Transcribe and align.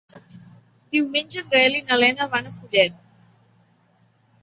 Diumenge 0.95 1.43
en 1.45 1.53
Gaël 1.53 1.77
i 1.81 1.83
na 1.91 2.01
Lena 2.01 2.29
van 2.35 2.53
a 2.53 2.57
Fulleda. 2.57 3.25